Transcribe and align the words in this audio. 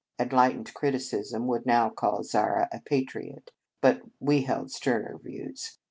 Enlightened 0.17 0.73
criti 0.73 0.95
cism 0.95 1.45
would 1.45 1.63
now 1.67 1.87
call 1.87 2.23
Zara 2.23 2.67
a 2.71 2.79
patriot; 2.79 3.51
but 3.81 4.01
we 4.19 4.41
held 4.41 4.71
sterner 4.71 5.19
views. 5.19 5.77